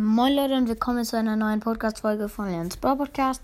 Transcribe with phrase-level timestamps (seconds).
[0.00, 3.42] Moin Leute und willkommen zu einer neuen Podcast-Folge von Lens Brawl Podcast.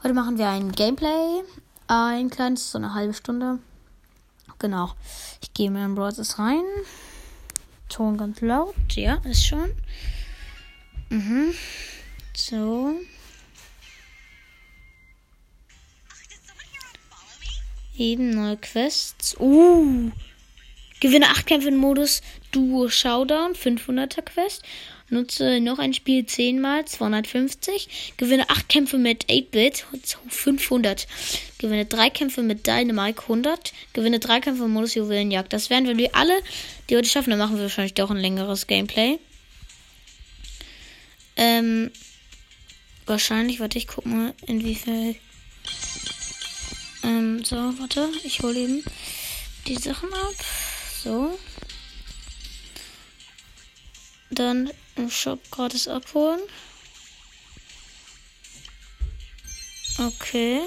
[0.00, 1.42] Heute machen wir ein Gameplay.
[1.88, 3.58] Ein kleines, so eine halbe Stunde.
[4.60, 4.92] Genau.
[5.42, 6.62] Ich gehe mir in Brawlers rein.
[7.88, 8.76] Ton ganz laut.
[8.92, 9.72] Ja, ist schon.
[11.08, 11.52] Mhm.
[12.36, 12.92] So.
[17.96, 19.36] Eben neue Quests.
[19.40, 20.12] Uh.
[21.00, 22.22] Gewinne 8 Kämpfe im Modus
[22.52, 24.62] Duo Showdown, 500er Quest.
[25.08, 28.14] Nutze noch ein Spiel 10 mal, 250.
[28.16, 29.86] Gewinne 8 Kämpfe mit 8-Bit,
[30.28, 31.06] 500.
[31.58, 33.72] Gewinne 3 Kämpfe mit Dynamite, 100.
[33.92, 35.52] Gewinne 3 Kämpfe im Modus Juwelenjagd.
[35.52, 36.36] Das wenn wir alle
[36.88, 39.18] die heute schaffen, dann machen wir wahrscheinlich doch ein längeres Gameplay.
[41.36, 41.90] Ähm,
[43.04, 45.14] wahrscheinlich, warte, ich guck mal, inwiefern.
[47.04, 48.84] Ähm, so, warte, ich hole eben
[49.66, 50.34] die Sachen ab.
[51.02, 51.38] So.
[54.30, 56.40] Dann im Shop gratis abholen.
[59.98, 60.60] Okay.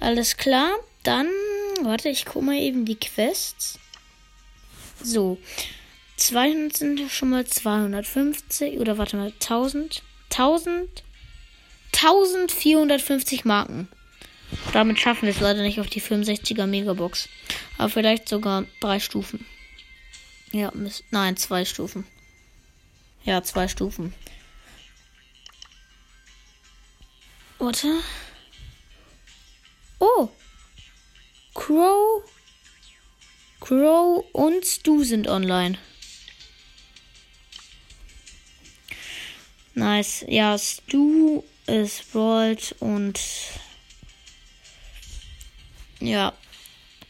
[0.00, 0.76] Alles klar.
[1.02, 1.28] Dann,
[1.82, 3.78] warte, ich guck mal eben die Quests.
[5.02, 5.38] So.
[6.16, 11.02] 200 sind schon mal 250 oder warte mal 1000 1000
[11.92, 13.88] 1450 Marken.
[14.72, 17.28] Damit schaffen wir es leider nicht auf die 65er Megabox.
[17.78, 19.44] Aber vielleicht sogar drei Stufen.
[20.52, 20.72] Ja,
[21.10, 22.06] nein, zwei Stufen.
[23.24, 24.14] Ja, zwei Stufen.
[27.58, 28.00] Warte.
[29.98, 30.28] Oh.
[31.54, 32.24] Crow.
[33.60, 35.78] Crow und Stu sind online.
[39.74, 40.24] Nice.
[40.26, 43.20] Ja, Stu ist Brawl und
[46.00, 46.32] ja,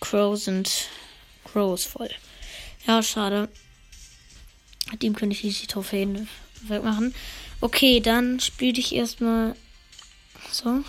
[0.00, 0.88] Crow sind
[1.44, 2.10] Crow ist voll.
[2.90, 3.48] Ja, schade.
[4.90, 6.28] Mit ihm könnte ich die Trophäen
[6.62, 7.14] wegmachen.
[7.60, 9.54] Okay, dann spiele ich erstmal
[10.50, 10.82] so.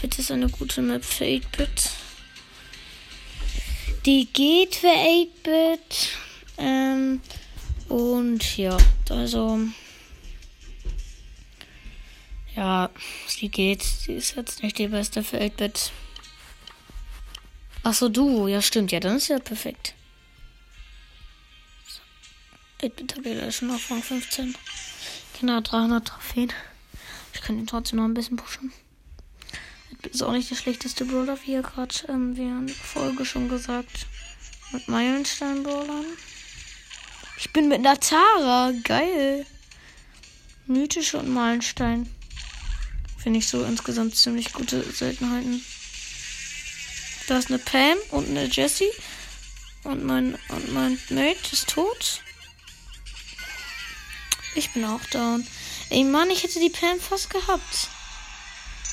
[0.00, 1.90] Bitte ist eine gute Map für 8-Bit.
[4.04, 6.10] Die geht für 8-Bit.
[6.58, 7.20] Ähm,
[7.88, 8.78] und ja,
[9.10, 9.58] also.
[12.54, 12.90] Ja,
[13.26, 13.82] sie geht.
[13.82, 15.90] Sie ist jetzt nicht die beste für 8-Bit.
[17.82, 18.46] Achso, du.
[18.46, 18.92] Ja, stimmt.
[18.92, 19.96] Ja, dann ist ja perfekt.
[22.82, 24.54] 8-Bit habe ich leider schon auf Rang 15.
[25.40, 26.52] Genau, 300 Trophäen.
[27.32, 28.72] Ich kann ihn trotzdem noch ein bisschen pushen.
[30.10, 34.06] Ist auch nicht der schlechteste Brawler, wie er gerade ähm, während der Folge schon gesagt.
[34.72, 36.06] Mit Meilenstein-Brawlern.
[37.38, 38.72] Ich bin mit einer Tara.
[38.84, 39.46] Geil.
[40.66, 42.08] Mythische und Meilenstein.
[43.18, 45.62] Finde ich so insgesamt ziemlich gute Seltenheiten.
[47.26, 48.90] Da ist eine Pam und eine Jessie.
[49.82, 52.22] Und mein, und mein Mate ist tot.
[54.56, 55.46] Ich bin auch down.
[55.90, 57.88] Ey Mann, ich hätte die Pam fast gehabt.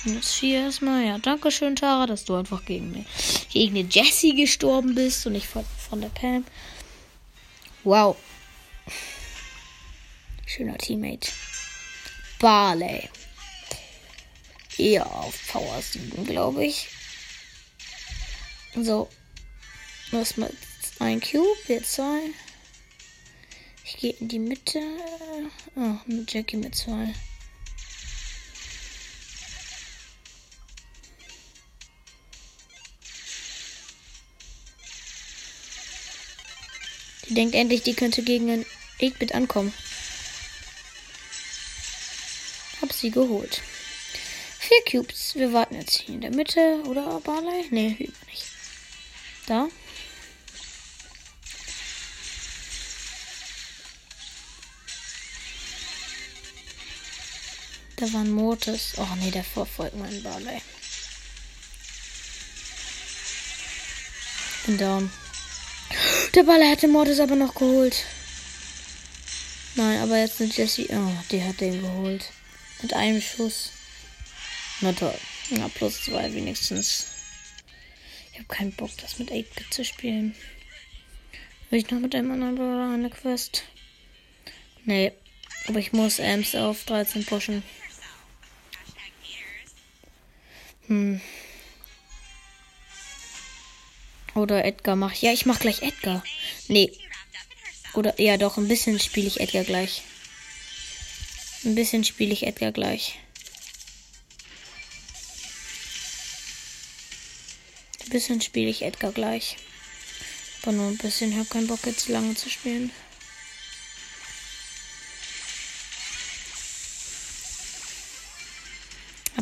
[0.04, 1.06] Minus 4 erstmal.
[1.06, 3.06] Ja, danke schön, Tara, dass du einfach gegen mir,
[3.50, 6.44] gegen den Jessie gestorben bist und nicht von, von der Pam.
[7.86, 8.18] Wow.
[10.46, 11.32] Schöner Teammate.
[12.40, 13.10] Barley.
[14.78, 16.90] Eher auf Power 7, glaube ich.
[18.76, 19.10] So.
[20.12, 20.52] Erstmal
[21.00, 22.32] ein Cube, jetzt zwei.
[23.86, 24.80] Ich gehe in die Mitte.
[25.76, 27.14] Oh, eine Jackie mit zwei.
[37.28, 38.66] Die denkt endlich, die könnte gegen ein
[39.00, 39.74] 8-Bit ankommen.
[42.82, 43.62] Hab sie geholt.
[44.60, 45.36] Vier Cubes.
[45.36, 46.84] Wir warten jetzt hier in der Mitte.
[46.86, 47.66] Oder Barley?
[47.70, 48.46] Ne, lieber nicht.
[49.48, 49.68] Da.
[58.04, 58.96] Da war ein Mortis.
[58.98, 60.62] Oh nee, der verfolgt meinen Barley.
[64.66, 65.10] Bin down.
[66.36, 68.04] Der Baller hat den Mortis aber noch geholt.
[69.76, 70.90] Nein, aber jetzt eine Jessie.
[70.92, 72.26] Oh, die hat den geholt.
[72.82, 73.72] Mit einem Schuss.
[74.82, 75.18] Na toll.
[75.52, 77.06] Na, plus zwei wenigstens.
[78.34, 80.36] Ich habe keinen Bock, das mit 8-Bit zu spielen.
[81.70, 83.64] Will ich noch mit einem anderen Brawler eine Quest?
[84.84, 85.14] Nee.
[85.70, 87.64] Aber ich muss Ems auf 13 pushen.
[90.88, 91.22] Hm.
[94.36, 95.22] Oder Edgar mach ich.
[95.22, 96.24] Ja, ich mach gleich Edgar.
[96.68, 96.92] Nee.
[97.94, 100.02] Oder ja, doch, ein bisschen spiele ich Edgar gleich.
[101.64, 103.20] Ein bisschen spiele ich Edgar gleich.
[108.04, 109.58] Ein bisschen spiele ich Edgar gleich.
[110.62, 111.32] Aber nur ein bisschen.
[111.32, 112.92] Ich habe keinen Bock jetzt lange zu spielen.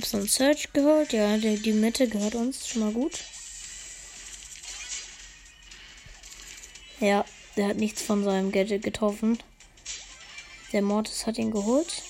[0.02, 1.14] Hab so einen Search geholt.
[1.14, 2.68] Ja, die, die Mitte gehört uns.
[2.68, 3.20] Schon mal gut.
[7.00, 7.24] Ja,
[7.56, 9.38] der hat nichts von seinem Gadget getroffen.
[10.74, 12.02] Der Mortis hat ihn geholt.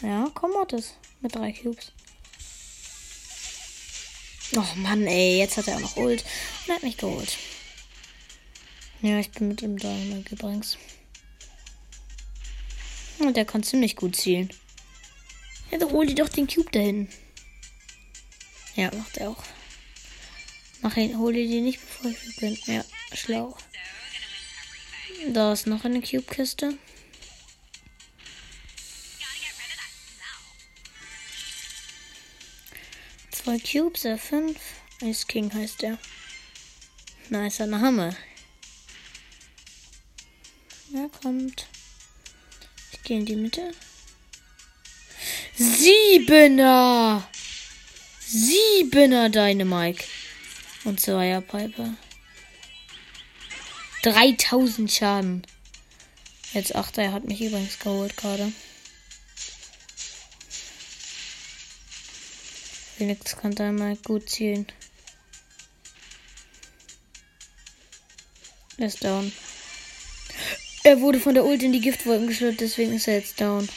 [0.00, 0.94] Ja, komm Mortis.
[1.20, 1.90] Mit drei Cubes.
[4.54, 6.22] Oh Mann, ey, jetzt hat er auch noch Ult.
[6.22, 7.36] Und er hat mich geholt.
[9.02, 9.92] Ja, ich bin mit ihm da
[10.30, 10.78] übrigens.
[13.18, 14.50] Und der kann ziemlich gut zielen.
[15.70, 17.08] Ja, dann hol dir doch den Cube dahin.
[18.74, 19.44] Ja, macht er auch.
[20.82, 22.58] Mach ihn, hol dir den nicht, bevor ich bin.
[22.66, 23.56] Ja, schlau.
[25.28, 26.76] Da ist noch eine Cube-Kiste.
[33.30, 34.56] Zwei Cubes, R5.
[35.02, 35.98] Ice King heißt der.
[37.30, 38.16] Nicer Name.
[40.90, 41.66] Ja, kommt.
[42.92, 43.72] Ich gehe in die Mitte.
[45.56, 47.28] Siebener!
[48.20, 50.04] Siebener Dynamike.
[50.84, 51.94] Und Zweier Piper.
[54.02, 55.46] 3000 Schaden.
[56.52, 58.52] Jetzt Achter, er hat mich übrigens geholt gerade.
[62.96, 64.66] Phoenix kann da mal gut zielen.
[68.76, 69.32] Er ist down.
[70.82, 73.68] Er wurde von der Ult in die Giftwolken geschüttet, deswegen ist er jetzt down.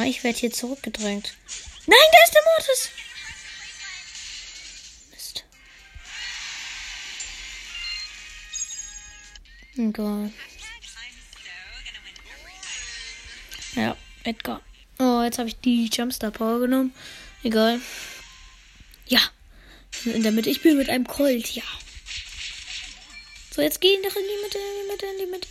[0.00, 1.34] Oh, ich werde hier zurückgedrängt.
[1.86, 2.88] Nein, da ist der Mortis!
[5.10, 5.44] Mist.
[9.76, 10.32] Egal.
[13.74, 14.62] Ja, Edgar.
[14.98, 16.94] Oh, jetzt habe ich die Jumpstar Power genommen.
[17.42, 17.78] Egal.
[19.06, 19.20] Ja.
[20.06, 20.48] In der Mitte.
[20.48, 21.64] Ich bin mit einem Colt, ja.
[23.50, 25.48] So, jetzt gehen doch in die Mitte, in die Mitte, in die Mitte.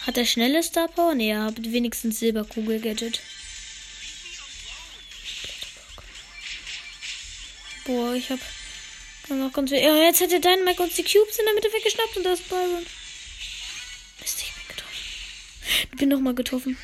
[0.00, 1.14] Hat er schnelle Star Power?
[1.14, 3.20] Nee, er hat wenigstens Silberkugel-Gadget.
[7.86, 8.40] Boah, ich hab
[9.28, 9.70] noch ganz.
[9.70, 12.48] Ja, jetzt hat der Dynamite uns die Cubes in der Mitte weggeschnappt und da ist
[12.48, 12.84] Byron.
[14.20, 15.04] Mist, ich bin getroffen.
[15.92, 16.76] Ich bin nochmal getroffen.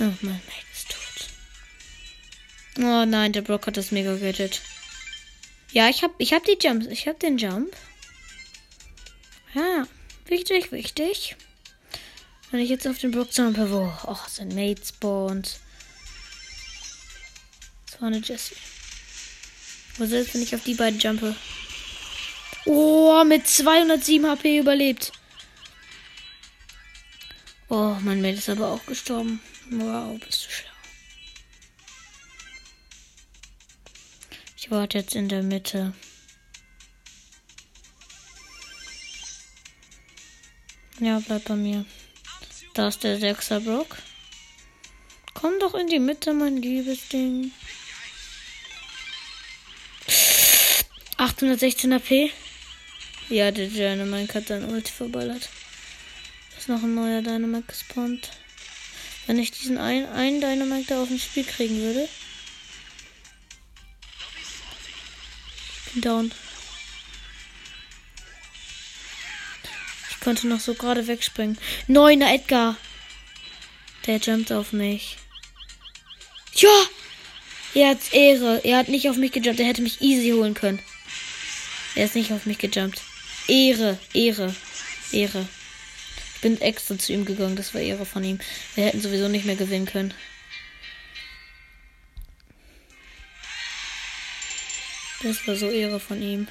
[0.00, 1.28] Oh, mein Mate ist tot.
[2.78, 4.60] Oh nein, der Brock hat das mega gerettet.
[5.72, 6.86] Ja, ich hab, ich hab die Jumps.
[6.86, 7.74] Ich hab den Jump.
[9.54, 9.86] Ja,
[10.26, 11.36] wichtig, wichtig.
[12.50, 15.60] Wenn ich jetzt auf den Brock jumpe, wo oh, sein Mate spawnt.
[18.02, 18.56] War eine Jessie.
[19.96, 21.36] Wo selbst wenn ich auf die beiden jumpe?
[22.64, 25.12] Oh, mit 207 HP überlebt.
[27.68, 29.40] Oh, mein Mate ist aber auch gestorben.
[29.70, 30.70] Wow, bist du schlau.
[34.56, 35.94] Ich warte jetzt in der Mitte.
[40.98, 41.84] Ja, bleib bei mir.
[42.74, 43.96] Da ist der Sechser Brock.
[45.34, 47.52] Komm doch in die Mitte, mein liebes Ding.
[51.32, 52.30] 816 AP.
[53.30, 55.48] Ja, der Dynamite hat dann Ulti verballert.
[56.58, 58.30] Ist noch ein neuer Dynamite gespawnt.
[59.26, 62.06] Wenn ich diesen einen, einen Dynamite da auf dem Spiel kriegen würde.
[65.86, 66.32] Ich bin down.
[70.10, 71.58] Ich konnte noch so gerade wegspringen.
[71.86, 72.76] Neuner Edgar.
[74.06, 75.16] Der jumpt auf mich.
[76.56, 76.86] Ja!
[77.74, 78.60] Er hat Ehre.
[78.64, 79.60] Er hat nicht auf mich gejumpt.
[79.60, 80.80] Er hätte mich easy holen können.
[81.94, 83.02] Er ist nicht auf mich gejumpt.
[83.48, 84.54] Ehre, Ehre,
[85.12, 85.46] Ehre
[86.42, 87.56] bin extra zu ihm gegangen.
[87.56, 88.38] Das war Ehre von ihm.
[88.74, 90.12] Wir hätten sowieso nicht mehr gewinnen können.
[95.22, 96.48] Das war so Ehre von ihm.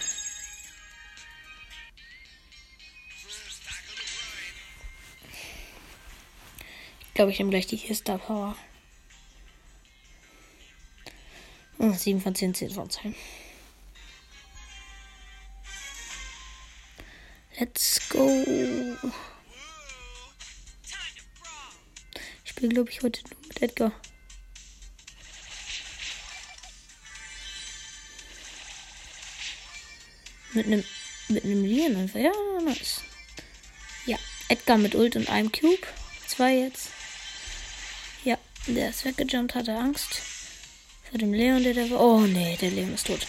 [7.08, 8.56] Ich glaube, ich nehme gleich die hier Star Power.
[11.78, 13.14] Oh, 7 von 10, 10 von 10.
[17.62, 18.44] Let's go.
[22.44, 23.92] spiele, glaube ich, heute nur mit Edgar.
[30.54, 30.84] Mit einem
[31.28, 32.20] mit einem Lien einfach.
[32.20, 32.32] Ja,
[32.66, 33.02] nice.
[34.08, 34.18] Ja,
[34.50, 35.86] Edgar mit Ult und einem Cube.
[36.26, 36.90] Zwei jetzt.
[38.24, 40.20] Ja, der ist weggejumpt, hatte Angst.
[41.12, 42.02] Vor dem Leon, der da war.
[42.02, 43.28] Oh nee, der Leon ist tot.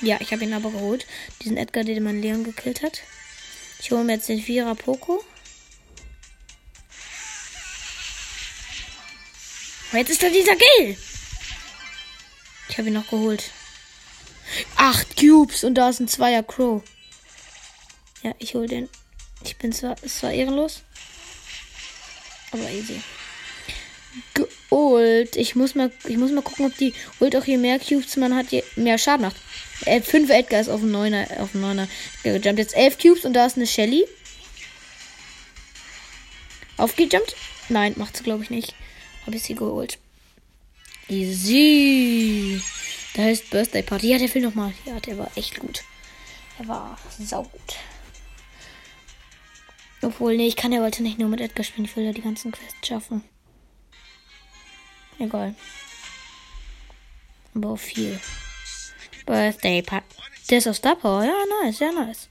[0.00, 1.06] Ja, ich habe ihn aber geholt.
[1.42, 3.02] Diesen Edgar, den mein Leon gekillt hat.
[3.80, 5.24] Ich hole mir jetzt den Vierer Poco.
[9.92, 10.96] Oh, jetzt ist da dieser Gel.
[12.68, 13.50] Ich habe ihn noch geholt.
[14.76, 16.82] Acht Cubes und da ist ein Zweier Crow.
[18.22, 18.88] Ja, ich hole den.
[19.44, 20.82] Ich bin zwar, ist zwar ehrenlos,
[22.50, 23.00] aber easy.
[24.34, 24.47] Go
[24.78, 25.34] Geult.
[25.34, 28.34] Ich muss mal, ich muss mal gucken, ob die Ult auch je mehr Cubes man
[28.36, 29.36] hat, je mehr Schaden macht.
[29.86, 31.88] Äh, 5 Edgar ist auf dem 9er, auf dem 9er
[32.22, 32.58] gejumpt.
[32.60, 34.06] Jetzt 11 Cubes und da ist eine Shelly.
[36.76, 37.34] Aufgejumpt?
[37.68, 38.76] Nein, macht sie glaube ich nicht.
[39.26, 39.98] Habe ich sie geholt.
[41.08, 42.62] Easy.
[43.14, 44.08] Da heißt Birthday Party.
[44.08, 44.72] Ja, der will noch mal.
[44.86, 45.82] Ja, der war echt gut.
[46.60, 47.74] Er war saugut.
[50.02, 51.86] Obwohl, nee, ich kann ja heute nicht nur mit Edgar spielen.
[51.86, 53.24] Ich will ja die ganzen Quests schaffen.
[55.18, 55.54] Egal.
[57.54, 58.20] Aber viel.
[59.26, 60.06] Birthday Party.
[60.48, 61.24] Der ist aus Power.
[61.24, 62.28] Ja, nice, sehr nice.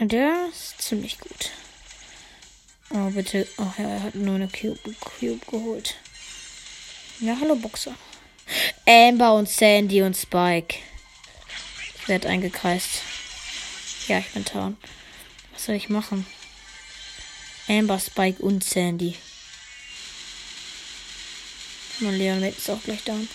[0.00, 1.50] Der ist ziemlich gut.
[2.90, 3.46] Oh, bitte.
[3.58, 5.96] Ach ja, er hat nur eine Cube, Cube geholt.
[7.20, 7.94] Ja, hallo Boxer.
[8.86, 10.78] Amber und Sandy und Spike.
[12.06, 13.02] Werde eingekreist.
[14.08, 14.76] Ja, ich bin down.
[15.52, 16.26] Was soll ich machen?
[17.68, 19.16] Amber, Spike und Sandy.
[22.00, 23.28] Mein Leon ist auch gleich down.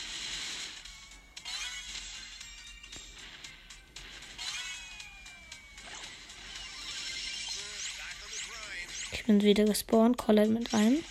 [9.14, 10.18] Ich bin wieder gespawnt.
[10.18, 11.04] Colette mit einem.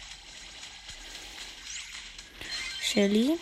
[2.81, 3.38] Shelly.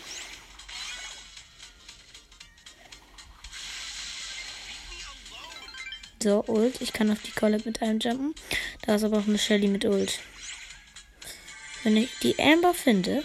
[6.21, 6.81] So, Ult.
[6.81, 8.35] Ich kann auf die Colette mit einem jumpen.
[8.81, 10.19] Da ist aber auch eine Shelly mit Ult.
[11.83, 13.23] Wenn ich die Amber finde,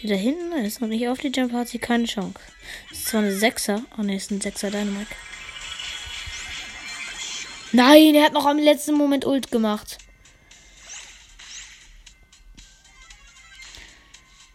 [0.00, 2.38] die da hinten ist und ich auf die Jump hat sie keine Chance.
[2.90, 3.82] Das ist zwar eine 6er.
[3.98, 5.14] Oh ne, ist ein 6er Dynamite.
[7.72, 9.98] Nein, er hat noch am letzten Moment Ult gemacht.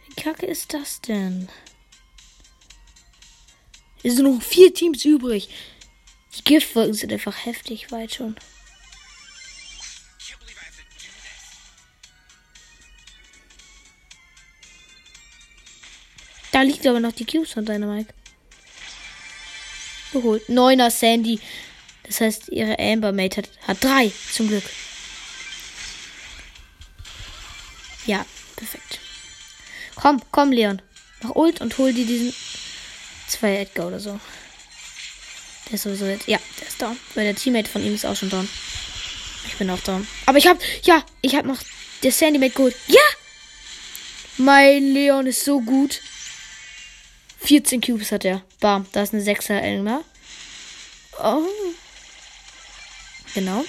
[0.08, 1.50] Wie kacke ist das denn?
[4.04, 5.50] Es sind noch vier Teams übrig.
[6.36, 8.36] Die Giftwolken sind einfach heftig weit schon.
[16.62, 18.14] Da liegt aber noch die Cubes von Dynamite.
[20.14, 20.48] Geholt.
[20.48, 21.40] Neuner Sandy.
[22.04, 24.12] Das heißt, ihre Ambermate hat, hat drei.
[24.32, 24.64] Zum Glück.
[28.06, 28.24] Ja,
[28.56, 29.00] perfekt.
[29.96, 30.84] Komm, komm, Leon.
[31.24, 32.32] Mach Ult und hol dir diesen
[33.28, 34.20] zwei Edgar oder so.
[35.66, 36.28] Der ist sowieso jetzt.
[36.28, 36.96] Ja, der ist down.
[37.16, 38.48] Weil der Teammate von ihm ist auch schon down.
[39.48, 40.08] Ich bin auch down.
[40.28, 40.60] Aber ich hab.
[40.84, 41.64] Ja, ich hab noch
[42.04, 42.76] der Sandymate geholt.
[42.86, 43.02] Ja!
[44.38, 46.02] Mein Leon ist so gut.
[47.44, 48.44] 14 Cubes hat er.
[48.60, 50.04] Bam, da ist eine 6er Elmer.
[51.20, 51.48] Oh.
[53.34, 53.66] Genau.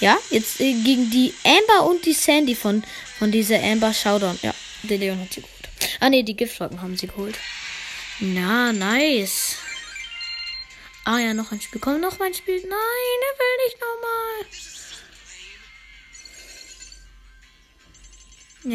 [0.00, 2.84] Ja, jetzt äh, gegen die Amber und die Sandy von,
[3.18, 4.38] von dieser Amber Showdown.
[4.42, 5.68] Ja, der Leon hat sie geholt.
[6.00, 7.38] Ah, ne, die Giftflocken haben sie geholt.
[8.20, 9.56] Na, nice.
[11.04, 11.80] Ah ja, noch ein Spiel.
[11.80, 12.60] Komm, noch ein Spiel.
[12.60, 14.46] Nein, er will nicht nochmal.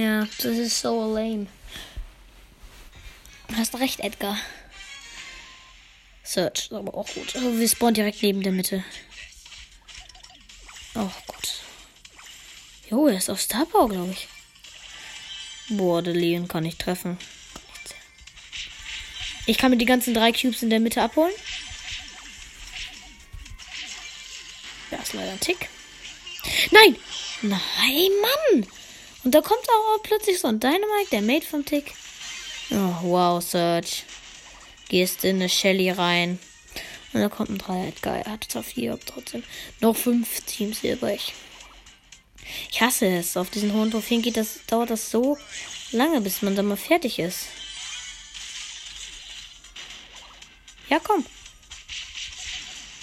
[0.03, 1.47] Ja, das ist so lame.
[3.55, 4.37] Hast recht, Edgar.
[6.23, 7.35] Search, ist aber auch gut.
[7.35, 8.83] Oh, wir spawnen direkt neben der Mitte.
[10.95, 11.61] Oh Gott.
[12.89, 14.27] Jo, er ist auf Star Power, glaube ich.
[15.69, 17.17] Boah, der Leon kann ich treffen.
[19.45, 21.33] Ich kann mir die ganzen drei Cubes in der Mitte abholen.
[24.89, 25.69] Da ist leider ein Tick.
[26.71, 26.95] Nein!
[27.41, 28.67] Nein, Mann!
[29.23, 31.93] Und da kommt auch plötzlich so ein Dynamite, der Mate vom Tick.
[32.71, 34.03] Oh, wow, Search.
[34.89, 36.39] Gehst in eine Shelly rein.
[37.13, 37.91] Und da kommt ein Dreier.
[38.01, 38.23] Geil.
[38.27, 39.43] Hat zwar vier, aber trotzdem.
[39.79, 41.33] Noch fünf Teams übrig.
[42.71, 43.37] Ich hasse es.
[43.37, 45.37] Auf diesen hohen Trophäen geht das, dauert das so
[45.91, 47.45] lange, bis man da mal fertig ist.
[50.89, 51.25] Ja, komm.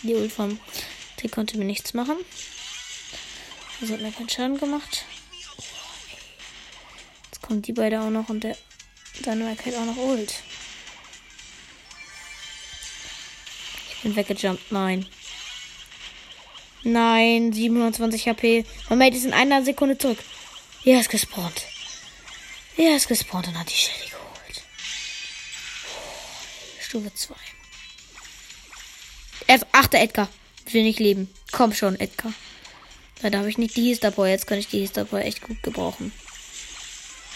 [0.03, 0.59] Die Ult vom
[1.17, 2.17] Trick konnte mir nichts machen.
[3.81, 5.05] Also hat mir keinen Schaden gemacht.
[7.27, 8.57] Jetzt kommen die beide auch noch und der
[9.23, 10.35] dann war halt auch noch Ult.
[13.91, 14.73] Ich bin weggejumpt.
[14.73, 15.07] Nein.
[16.83, 18.65] Nein, 720 HP.
[18.89, 20.19] Mein Mate ist in einer Sekunde zurück.
[20.85, 21.67] Er ist gespawnt.
[22.77, 24.63] Er ist gespawnt und hat die Shelly geholt.
[26.81, 27.35] Stufe 2.
[29.47, 30.29] Er ist achter Edgar.
[30.71, 31.29] Will nicht leben.
[31.53, 32.33] Komm schon, Edgar.
[33.21, 34.31] Leider habe ich nicht die Hister Boy.
[34.31, 36.13] Jetzt kann ich die Hister Boy echt gut gebrauchen.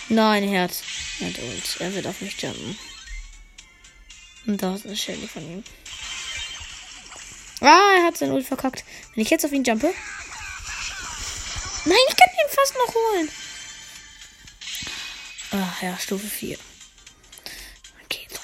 [0.08, 0.82] Nein, Herz.
[1.20, 1.76] Er hat Ult.
[1.80, 2.78] Er wird auf mich jumpen.
[4.46, 5.64] Und da ist eine Shelly von ihm.
[7.60, 8.84] Ah, er hat sein Ult verkackt.
[9.14, 9.94] Wenn ich jetzt auf ihn jumpe.
[11.86, 13.30] Nein, ich kann ihn fast noch holen.
[15.52, 16.58] Ah ja, Stufe 4.
[18.04, 18.40] Okay, doch.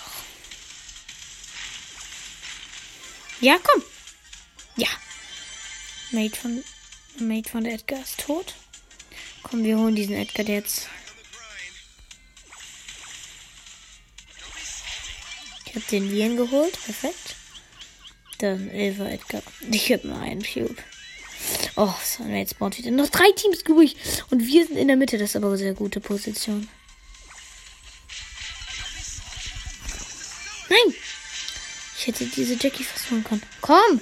[3.40, 3.82] Ja, komm.
[4.76, 4.88] Ja.
[6.12, 6.64] Mate von,
[7.18, 8.54] Mate von der Edgar ist tot.
[9.42, 10.88] Komm, wir holen diesen Edgar jetzt.
[15.70, 16.72] Ich habe den Lien geholt.
[16.84, 17.36] Perfekt.
[18.38, 19.42] Dann Eva Edgar.
[19.70, 20.76] Ich habe nur einen Cube.
[21.76, 23.96] Oh, so, jetzt spawnt wieder noch drei Teams übrig.
[24.30, 25.16] Und wir sind in der Mitte.
[25.16, 26.68] Das ist aber eine sehr gute Position.
[30.68, 30.94] Nein!
[31.98, 33.42] Ich hätte diese Jackie fast holen können.
[33.60, 34.00] Komm!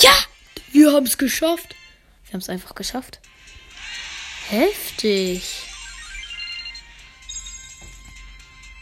[0.00, 0.14] Ja!
[0.72, 1.74] Wir haben es geschafft.
[2.26, 3.18] Wir haben es einfach geschafft.
[4.48, 5.42] Heftig.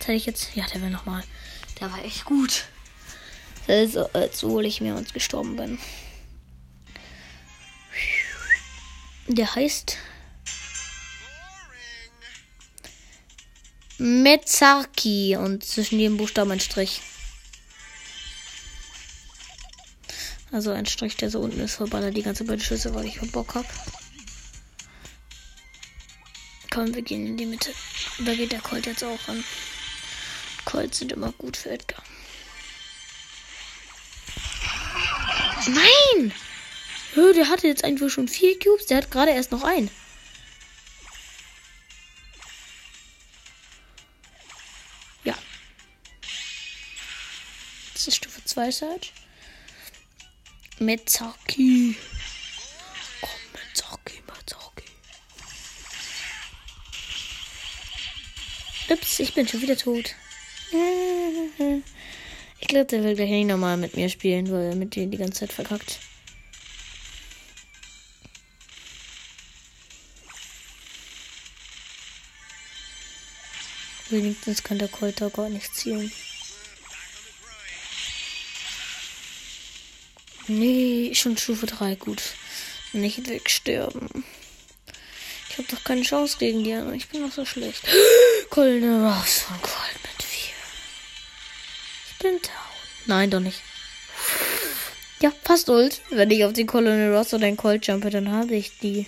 [0.00, 0.56] Das ich jetzt.
[0.56, 1.22] Ja, der will nochmal.
[1.80, 2.64] Der war echt gut.
[3.66, 5.78] Also, als ich mir uns gestorben bin.
[9.28, 9.98] Der heißt
[13.98, 17.02] Metzarki und zwischen jedem Buchstaben ein Strich.
[20.50, 23.54] Also ein Strich, der so unten ist, verballert die ganze beiden Schüsse, weil ich Bock
[23.54, 23.66] hab.
[26.70, 27.74] Komm, wir gehen in die Mitte.
[28.24, 29.44] Da geht der Colt jetzt auch an.
[30.68, 32.02] Colts sind immer gut für Edgar.
[35.66, 36.34] Nein!
[37.14, 38.84] Hö, der hatte jetzt einfach schon vier Cubes.
[38.84, 39.90] Der hat gerade erst noch einen.
[45.24, 45.34] Ja.
[47.94, 49.14] Das ist Stufe 2 Search.
[50.80, 51.96] Metzaki.
[53.22, 54.84] Komm, Metzaki, Metzaki.
[58.90, 60.14] Ups, ich bin schon wieder tot.
[62.68, 65.40] Glaube, der will gleich nicht nochmal mit mir spielen, weil er mit dir die ganze
[65.40, 66.00] Zeit verkackt.
[74.10, 76.12] Wenigstens kann der Kolter gar nicht zielen.
[80.46, 82.22] Nee, schon Stufe 3, gut.
[82.92, 84.24] Nicht wegsterben.
[85.48, 86.96] Ich habe doch keine Chance gegen die anderen.
[86.96, 87.82] Ich bin doch so schlecht.
[88.50, 89.77] Goldene raus von 4.
[92.20, 92.68] Bin down.
[93.06, 93.62] Nein, doch nicht.
[95.20, 96.00] Ja, passt Ult.
[96.10, 99.06] Wenn ich auf die Colonel Ross oder den Colt jumpe, dann habe ich die.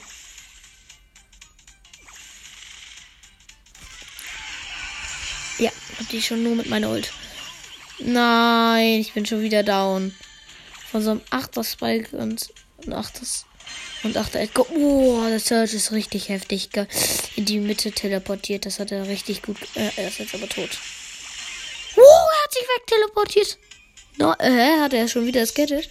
[5.58, 7.12] Ja, hab die schon nur mit meiner Ult.
[7.98, 10.14] Nein, ich bin schon wieder down.
[10.90, 12.48] Von so einem 8er Spike und
[12.84, 13.44] ein 8er
[14.02, 14.66] und 8er Edgar.
[14.70, 16.70] Oh, der Search ist richtig heftig.
[17.36, 18.66] In die Mitte teleportiert.
[18.66, 19.58] Das hat er richtig gut.
[19.74, 20.70] Äh, er ist jetzt aber tot.
[22.60, 23.58] Sich wegteleportiert.
[24.18, 25.88] No, äh, hat er schon wieder skettet.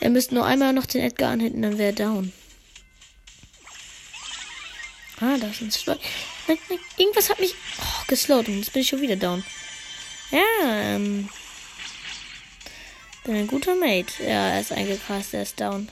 [0.00, 2.32] Er müsste nur einmal noch den Edgar anhitten, dann wäre er down.
[5.20, 5.96] Ah, da sind zwei.
[6.48, 9.44] Nein, nein, irgendwas hat mich oh, geslowt und jetzt bin ich schon wieder down.
[10.30, 11.28] Ja, ähm.
[13.22, 14.22] Bin ein guter Mate.
[14.22, 15.88] Ja, er ist eingekrast, er ist down.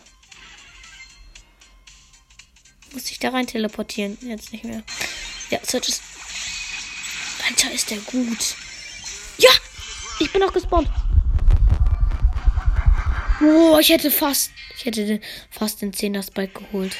[2.93, 4.19] Muss ich da rein teleportieren?
[4.21, 4.83] Jetzt nicht mehr.
[5.51, 6.03] Ja, Search ist.
[7.49, 8.57] Alter, ist der gut.
[9.39, 9.51] Ja!
[10.23, 10.89] Ich bin auch gespawnt.
[13.43, 14.53] Oh, ich hätte fast.
[14.77, 16.97] Ich hätte fast den 10er Spike geholt.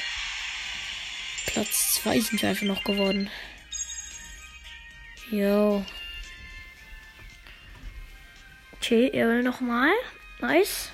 [1.45, 3.29] Platz 2 sind wir einfach noch geworden.
[5.31, 5.85] Jo.
[8.73, 9.93] Okay, er will nochmal.
[10.41, 10.89] Nice.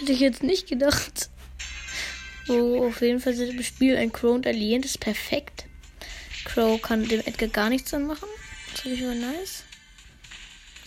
[0.00, 1.30] Hätte ich jetzt nicht gedacht.
[2.46, 4.82] So, auf jeden Fall sind im Spiel ein Crow und ein Lien.
[4.82, 5.66] Das ist perfekt.
[6.44, 8.28] Crow kann dem Edgar gar nichts anmachen.
[8.72, 9.64] Das finde ich aber nice.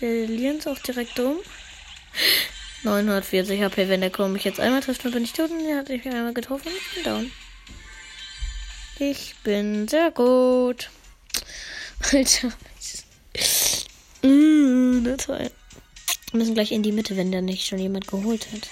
[0.01, 1.37] Der Lien ist auch direkt dumm.
[2.83, 5.79] 940 HP, wenn der Crow mich jetzt einmal trifft, dann bin ich tot und er
[5.79, 7.31] hat mich einmal getroffen und ich bin down.
[8.99, 10.89] Ich bin sehr gut.
[12.11, 12.53] Alter.
[14.21, 15.51] Mm, na toll.
[16.31, 18.69] Wir müssen gleich in die Mitte, wenn da nicht schon jemand geholt hat.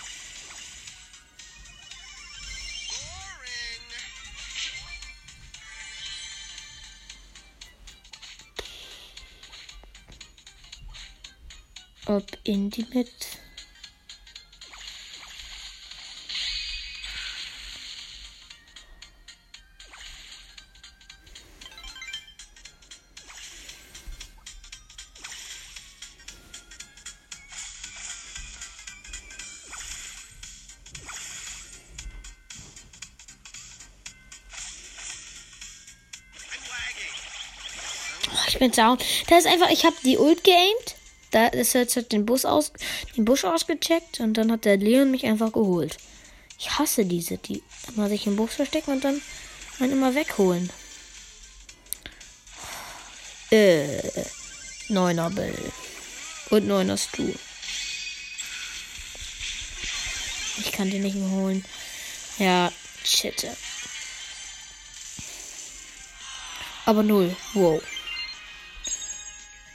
[12.05, 13.09] Ob in die Mitte.
[38.47, 38.97] Ich bin down.
[39.27, 40.92] Da ist einfach, ich habe die Ult geaimt.
[41.33, 42.71] Da ist jetzt hat den Bus aus,
[43.17, 45.97] den Busch ausgecheckt und dann hat der Leon mich einfach geholt.
[46.59, 49.19] Ich hasse diese, die immer sich im Bus verstecken und dann
[49.79, 50.69] einen immer wegholen.
[53.49, 53.99] Äh,
[54.89, 55.57] neuner Bell.
[56.51, 57.33] Und neuner Stu.
[60.59, 61.65] Ich kann den nicht mehr holen.
[62.37, 62.71] Ja,
[63.03, 63.47] shit.
[66.85, 67.35] Aber null.
[67.55, 67.81] Wow.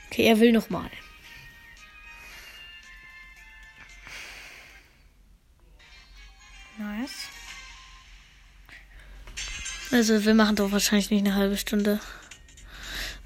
[0.07, 0.71] Okay, er will noch
[9.99, 11.99] Also wir machen doch wahrscheinlich nicht eine halbe Stunde.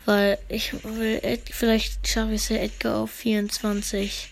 [0.06, 4.30] Weil ich will, Ed vielleicht schaffe ich es ja Edgar auf 24.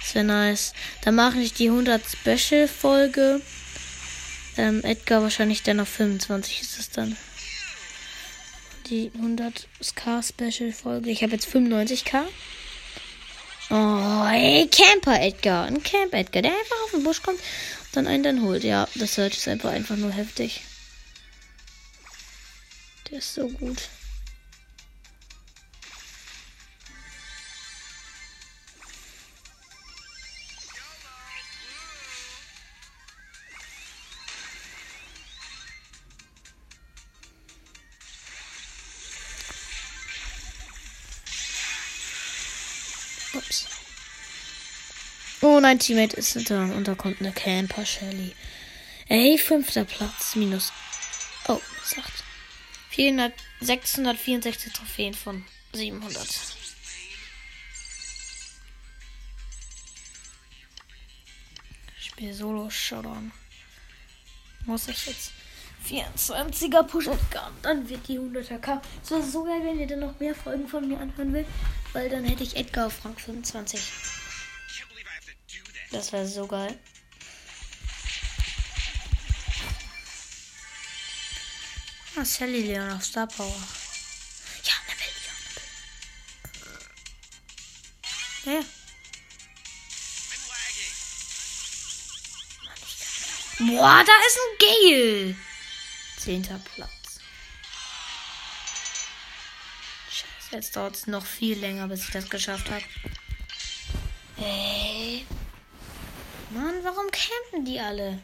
[0.00, 0.72] Das wäre nice.
[1.02, 3.40] Dann mache ich die 100 Special Folge.
[4.56, 7.16] Ähm, Edgar wahrscheinlich dann auf 25 ist es dann.
[8.90, 11.10] Die 100k Special Folge.
[11.10, 12.24] Ich habe jetzt 95k.
[13.70, 15.66] Oh, ey, Camper Edgar.
[15.66, 18.64] Ein Camp Edgar, der einfach auf den Busch kommt und dann einen dann holt.
[18.64, 20.62] Ja, das Search ist einfach, einfach nur heftig.
[23.10, 23.88] Der ist so gut.
[43.34, 43.66] Ups.
[45.42, 48.34] Oh nein, Teammate ist da und da kommt eine Camper Shelly.
[49.06, 50.72] Ey, fünfter Platz minus.
[51.46, 52.25] Oh, sagt.
[52.96, 56.26] 400, 664 Trophäen von 700.
[61.98, 63.32] Ich spiele Solo Showdown.
[64.64, 65.32] Muss ich jetzt
[65.86, 67.52] 24er Push Edgar.
[67.60, 68.80] Dann wird die 100er K.
[69.02, 71.46] Es wäre so geil, wenn ihr dann noch mehr Folgen von mir anhören will.
[71.92, 73.78] Weil dann hätte ich Edgar auf Rang 25.
[75.92, 76.78] Das wäre so geil.
[82.26, 83.62] Sally Leon auf Star Power.
[84.64, 85.14] Ja, Welt,
[88.44, 88.52] ja.
[88.52, 88.64] Ja, ja.
[93.58, 95.36] Boah, da ist ein Gale.
[96.18, 96.90] Zehnter Platz.
[100.10, 102.84] Scheiße, jetzt dauert es noch viel länger, bis ich das geschafft habe.
[104.36, 105.26] Hey.
[106.50, 108.22] Mann, warum campen die alle?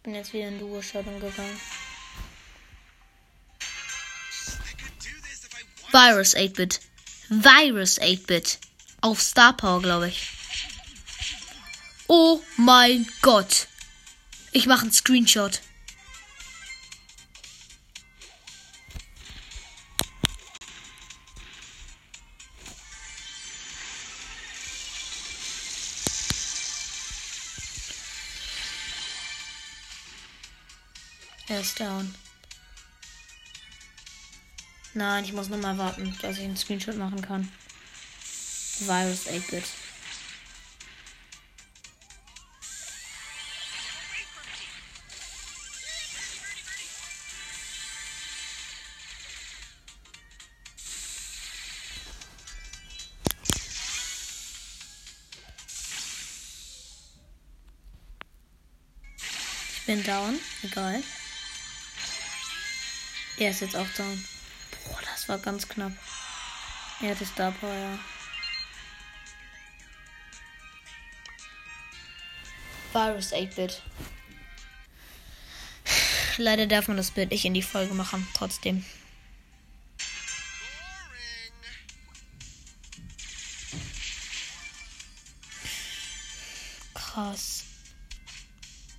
[0.00, 1.60] Ich bin jetzt wieder in Duo-Shottung gegangen.
[5.90, 6.80] Virus 8-Bit.
[7.28, 8.60] Virus 8-Bit.
[9.02, 10.26] Auf Star Power, glaube ich.
[12.06, 13.68] Oh mein Gott.
[14.52, 15.60] Ich mache einen Screenshot.
[31.60, 32.14] Ist down.
[34.94, 37.52] Nein, ich muss nur mal warten, dass ich einen Screenshot machen kann.
[38.80, 39.64] Virus 8-Bit.
[59.76, 60.38] Ich bin down.
[60.62, 61.02] Egal.
[63.40, 64.22] Er ist jetzt auch down.
[64.84, 65.92] Boah, das war ganz knapp.
[67.00, 67.98] Er hatte Star Power, ja.
[72.92, 73.80] Virus 8-Bit.
[76.36, 78.84] Leider darf man das Bild nicht in die Folge machen, trotzdem.
[86.92, 87.64] Krass.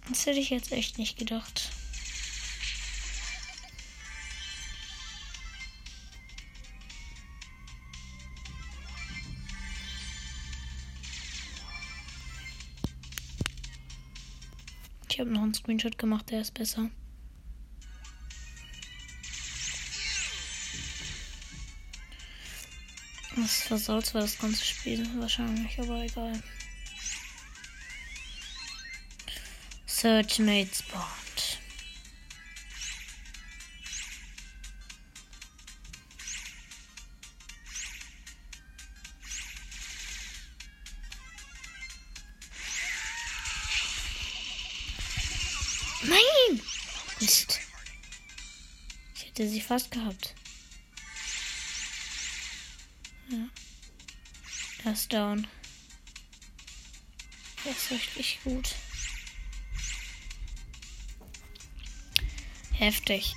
[0.10, 1.71] Das hätte ich jetzt echt nicht gedacht.
[15.52, 16.90] Einen Screenshot gemacht, der ist besser.
[23.36, 26.42] Das versaut zwar das ganze Spiel wahrscheinlich, aber egal.
[29.86, 31.21] Search Mate spawned.
[49.52, 50.34] Sie fast gehabt.
[53.30, 53.48] Ja.
[54.86, 55.48] Er ist down.
[57.64, 58.76] Das ist richtig gut.
[62.72, 63.36] Heftig.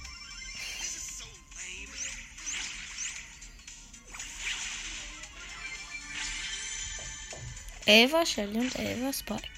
[7.87, 9.49] Ava, Shelly und Ava Spike.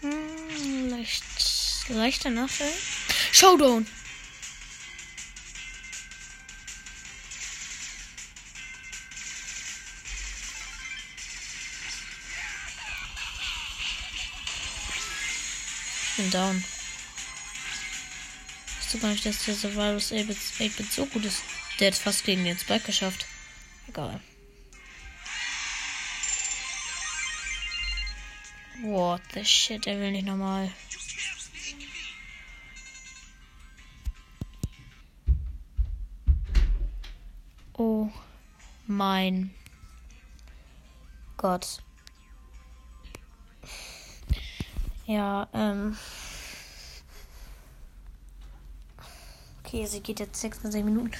[0.00, 1.22] Hm, leicht,
[1.88, 2.72] leichter Nachteil.
[3.30, 3.86] Showdown!
[16.30, 16.64] Down.
[18.80, 21.42] Ich gar nicht, dass der Survivors 8-Bit so gut ist.
[21.78, 23.26] Der hat fast gegen den Spike geschafft.
[23.88, 24.20] Egal.
[28.82, 30.70] What the shit, er will nicht nochmal.
[37.74, 38.10] Oh
[38.86, 39.54] mein
[41.36, 41.82] Gott.
[45.06, 45.96] Ja, ähm.
[49.70, 51.12] Okay, sie geht jetzt 26 Minuten.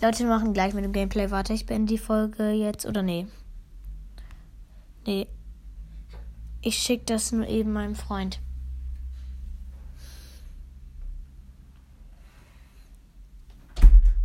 [0.00, 1.30] Leute, wir machen gleich mit dem Gameplay.
[1.30, 2.86] Warte, ich beende die Folge jetzt.
[2.86, 3.26] Oder nee.
[5.04, 5.26] Nee.
[6.62, 8.40] Ich schicke das nur eben meinem Freund.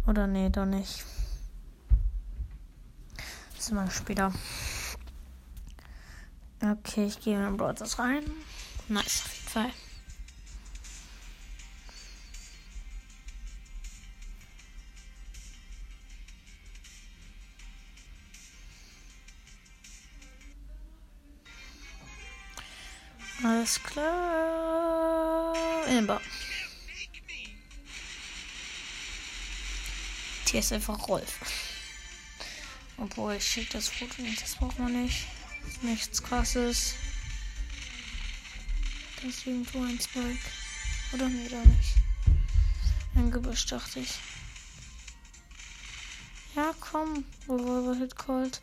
[0.07, 1.03] Oder nee, doch nicht.
[3.57, 4.31] Das ist mal später.
[6.61, 8.23] Okay, ich gehe in Brothers rein.
[8.87, 9.82] Nice, auf jeden Fall.
[23.63, 25.53] Alles klar.
[25.87, 26.19] Amber.
[30.51, 31.39] Hier ist einfach Rolf.
[32.97, 35.27] Obwohl, ich schicke das Foto nicht, das braucht man nicht.
[35.81, 36.95] Nichts krasses.
[39.21, 40.45] Da ist irgendwo ein Spike.
[41.13, 41.95] Oder nee, da nicht.
[43.15, 44.19] Ein Gebüsch, dachte ich.
[46.53, 48.61] Ja, komm, Revolver Hit Cold.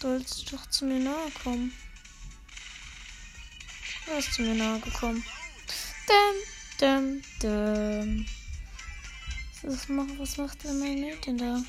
[0.00, 1.72] Du sollst doch zu mir nahe kommen.
[4.08, 5.24] Er ist zu mir nahe gekommen.
[6.06, 6.36] Dum,
[6.80, 8.26] dum, dum.
[9.62, 11.60] Was macht, was macht denn mein Mädchen da?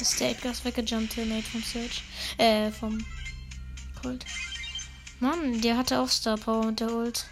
[0.00, 2.02] Ist der Edgars weggejumpt, der Mate vom Search.
[2.36, 3.04] Äh, vom
[4.02, 4.26] Colt.
[5.20, 7.26] Mann, der hatte auch Star Power mit der Ult.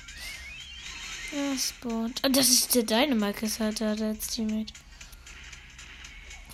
[1.32, 2.20] Ja, spawnt.
[2.22, 4.72] Ah, das ist der Dynamite, ist halt der, der als Teammate.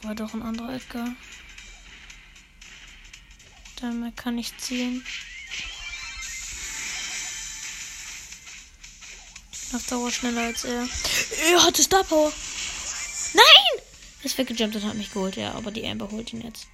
[0.03, 1.15] War doch ein anderer Edgar.
[3.81, 5.05] Dann kann ich ziehen.
[9.73, 10.89] Auf Dauer schneller als er.
[11.51, 12.33] Er hatte Star Power.
[13.35, 13.83] Nein!
[14.21, 16.67] Er ist weggejumpt und hat mich geholt, ja, aber die Amber holt ihn jetzt.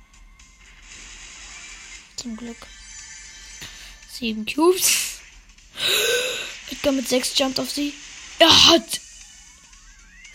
[2.17, 2.67] Zum Glück.
[4.11, 5.19] Sieben Cubes.
[6.71, 7.93] Edgar mit sechs jumpt auf sie.
[8.39, 9.01] Er hat.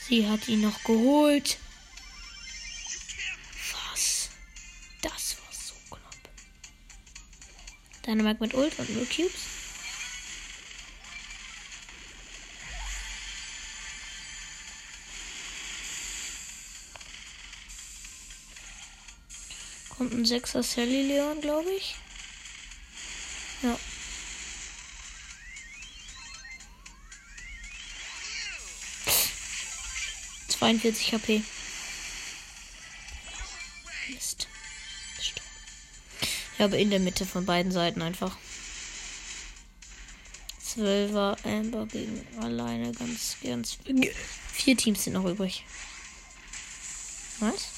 [0.08, 1.58] Sie hat ihn noch geholt.
[8.09, 9.45] Dynamite mit Ult und nur Cubes.
[19.89, 21.95] Kommt ein 6er Sally Leon, glaube ich.
[23.61, 23.77] Ja.
[30.47, 31.43] Zweiundvierzig HP.
[36.59, 38.37] Ja, aber in der Mitte von beiden Seiten einfach.
[40.61, 43.77] Zwölfer Amber gegen alleine ganz, ganz.
[44.51, 45.63] Vier Teams sind noch übrig.
[47.39, 47.69] Was?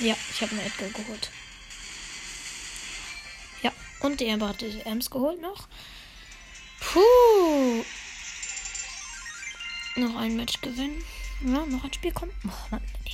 [0.00, 1.30] Ja, ich habe eine Edgar geholt.
[3.62, 5.66] Ja, und die Amber hat die Ems geholt noch.
[6.80, 7.84] Puh.
[9.96, 11.02] Noch ein Match gewinnen.
[11.40, 12.32] Ja, noch ein Spiel kommt.
[12.44, 13.12] Oh, Mann, nee.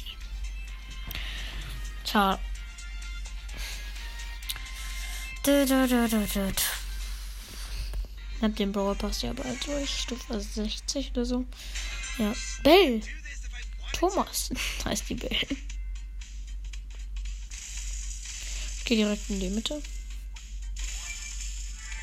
[2.04, 2.38] Ciao.
[5.42, 6.52] Du, du, du, du, du.
[8.36, 9.90] Ich hab den Brawl Pass ja bald durch.
[9.90, 11.44] Stufe 60 oder so.
[12.18, 12.32] Ja.
[12.62, 13.02] Bell.
[13.92, 14.50] Thomas
[14.84, 15.46] heißt die Bell.
[18.78, 19.82] Ich geh direkt in die Mitte.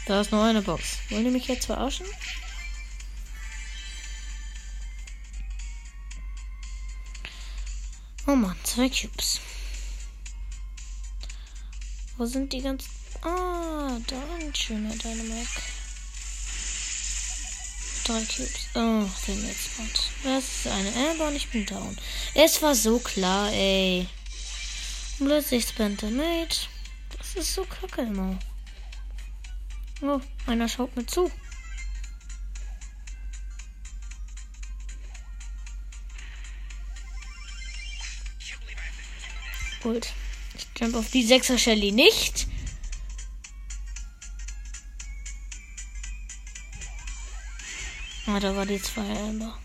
[0.05, 0.97] Da ist noch eine Box.
[1.10, 2.05] Wollen die mich jetzt verarschen?
[8.32, 9.41] Oh Mann, zwei Cubes.
[12.15, 12.89] Wo sind die ganzen.
[13.24, 15.50] Ah, da ein schöner Dynamik.
[18.06, 18.70] Drei Cubes.
[18.74, 19.72] Oh, den jetzt
[20.24, 21.98] Das ist eine Amber und ich bin down.
[22.34, 24.08] Es war so klar, ey.
[25.17, 26.67] Plötzlich der Mate.
[27.17, 28.39] Das ist so kacke immer.
[30.02, 31.30] Oh, einer schaut mir zu.
[39.82, 40.13] Gut.
[40.56, 42.48] Ich jump auf die 6er Shelly nicht.
[48.28, 49.58] Ah, da war die 2 Amber.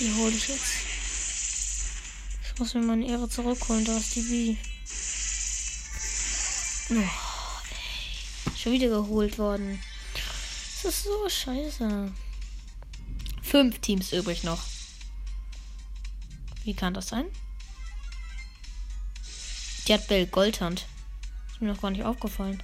[0.00, 0.72] Die hole ich jetzt.
[2.42, 3.84] Ich muss mir meine Ehre zurückholen.
[3.84, 4.56] Da ist die B.
[6.90, 8.56] Oh.
[8.56, 9.82] Schon wieder geholt worden.
[10.82, 12.12] Das ist so scheiße.
[13.42, 14.62] Fünf Teams übrig noch.
[16.64, 17.26] Wie kann das sein?
[19.86, 20.86] Die hat Bell Goldhand.
[21.52, 22.62] Ist mir noch gar nicht aufgefallen.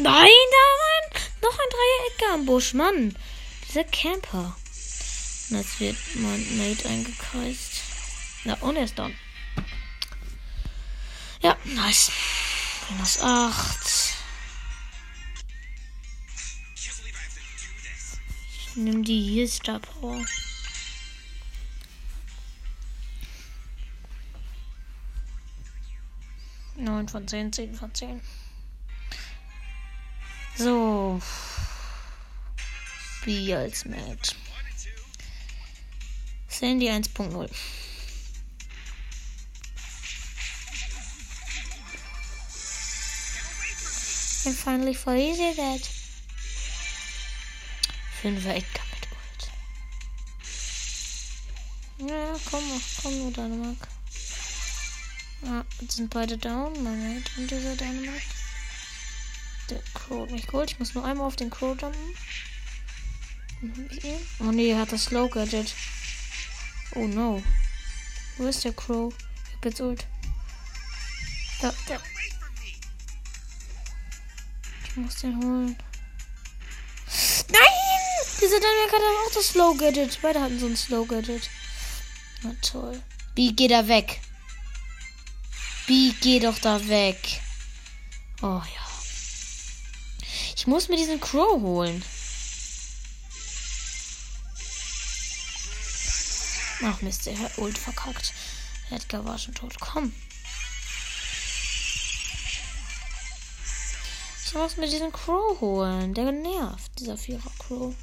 [0.00, 3.16] Nein, nein, noch ein Dreieck am Busch, Mann.
[3.68, 4.56] Dieser Camper.
[5.50, 7.82] Und jetzt wird mein Mate eingekreist.
[8.44, 9.14] Ja, und er ist down.
[11.42, 12.12] Ja, nice.
[12.90, 14.14] Minus 8.
[18.68, 20.24] Ich nehme die hier Star Power.
[26.78, 28.20] Neun von zehn, zehn von zehn.
[30.56, 31.20] So.
[33.24, 34.36] B als Match.
[36.48, 37.50] Sandy 1.0.
[44.46, 45.80] And finally for easy that.
[48.22, 49.08] Fünfer Edgar mit
[51.98, 52.10] Ult.
[52.10, 53.97] Ja, komm, komm Dänemark.
[55.80, 56.72] Jetzt sind beide down.
[56.82, 58.22] Mate und dieser Dänemark.
[59.70, 60.72] Der Crow hat mich geholt.
[60.72, 62.16] Ich muss nur einmal auf den Crow jumpen.
[64.40, 65.74] Oh nee, er hat das Slow Gadget.
[66.94, 67.42] Oh no.
[68.36, 69.12] Wo ist der Crow?
[69.48, 70.06] Ich hab jetzt Ult.
[71.60, 72.00] Da, da.
[74.84, 75.76] Ich muss den holen.
[77.50, 77.60] Nein!
[78.40, 80.18] Dieser Dynamic hat auch das Slow Gadget.
[80.22, 81.50] Beide hatten so ein Slow Gadget.
[82.42, 83.02] Na toll.
[83.34, 84.20] Wie geht er weg?
[85.88, 87.40] Wie geh doch da weg.
[88.42, 88.86] Oh ja.
[90.54, 92.04] Ich muss mir diesen Crow holen.
[96.82, 98.34] Ach Mist, der hat Ult verkackt.
[98.90, 99.80] Edgar war schon tot.
[99.80, 100.12] Komm.
[104.44, 106.12] Ich muss mir diesen Crow holen.
[106.12, 107.94] Der nervt, dieser Vierer Crow.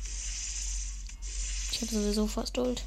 [1.72, 2.84] Ich habe sowieso fast Ult.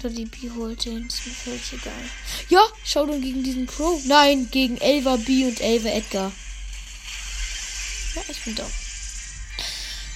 [0.00, 1.06] Oder die B holt den.
[1.06, 2.10] Ist mir völlig egal.
[2.48, 4.02] Ja, schau doch gegen diesen Crow.
[4.06, 6.32] Nein, gegen Elva B und Elva Edgar.
[8.14, 8.72] Ja, ich bin dumm.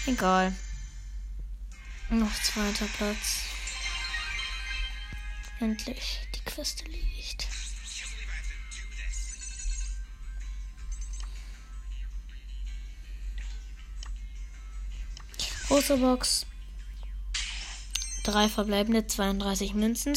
[0.07, 0.55] Egal.
[2.09, 3.43] Noch zweiter Platz.
[5.61, 6.21] Endlich.
[6.35, 7.47] Die Quest erledigt.
[15.69, 16.47] Große Box.
[18.25, 20.17] Drei verbleibende, 32 Münzen.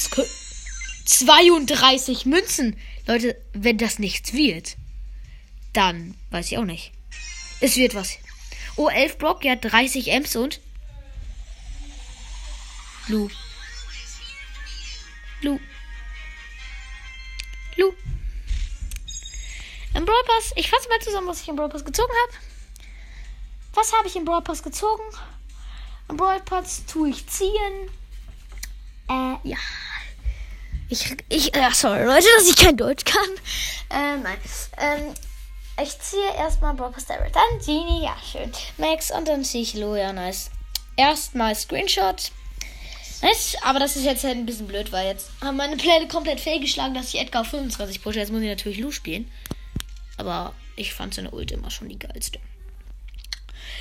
[1.06, 2.78] 32 Münzen!
[3.06, 4.78] Leute, wenn das nichts wird,
[5.74, 6.94] dann weiß ich auch nicht.
[7.60, 8.18] Es wird was.
[8.78, 10.62] Oh, 11 Brock, ja, 30 Ems und.
[13.10, 13.30] Lu.
[15.42, 15.60] Lu.
[17.76, 17.94] Lu.
[19.94, 22.38] Im Brawl Pass, ich fasse mal zusammen, was ich im Brawl Pass gezogen habe.
[23.74, 25.04] Was habe ich im Brawl Pass gezogen?
[26.08, 27.90] Brawl Pass tue ich ziehen.
[29.10, 29.58] Äh, ja.
[30.90, 33.30] Ich, ich, ja, sorry, Leute, dass ich kein Deutsch kann.
[33.90, 34.38] Äh, nein.
[34.78, 35.14] Ähm,
[35.82, 38.52] ich ziehe erstmal Brawl Pass Daryl, dann Genie, ja, schön.
[38.78, 40.50] Max und dann ziehe ich Lo, ja, nice.
[40.96, 42.32] Erstmal Screenshot.
[43.22, 46.40] Nice, aber das ist jetzt halt ein bisschen blöd, weil jetzt haben meine Pläne komplett
[46.40, 48.20] fehlgeschlagen, dass ich Edgar auf 25 pushe.
[48.20, 49.30] Jetzt muss ich natürlich Lu spielen.
[50.18, 52.40] Aber ich fand seine Ult immer schon die geilste.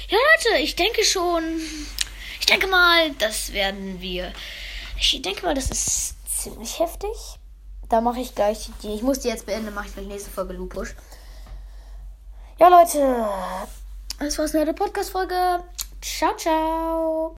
[0.09, 1.45] Ja, Leute, ich denke schon.
[2.41, 4.33] Ich denke mal, das werden wir.
[4.99, 7.11] Ich denke mal, das ist ziemlich heftig.
[7.89, 8.95] Da mache ich gleich die.
[8.95, 10.95] Ich muss die jetzt beenden, mache ich gleich nächste Folge Lupush.
[12.59, 13.29] Ja, Leute.
[14.19, 15.65] Das war's mit der Podcast-Folge.
[16.01, 17.35] Ciao, ciao.